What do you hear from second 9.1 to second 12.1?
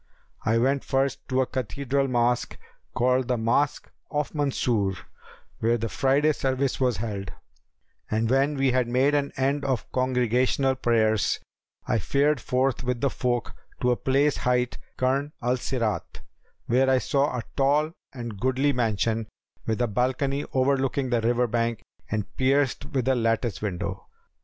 an end of congregational prayers, I